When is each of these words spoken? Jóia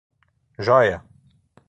Jóia 0.69 0.97